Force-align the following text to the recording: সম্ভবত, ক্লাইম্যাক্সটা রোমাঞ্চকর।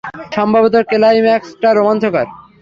সম্ভবত, 0.35 0.75
ক্লাইম্যাক্সটা 0.91 1.69
রোমাঞ্চকর। 1.71 2.27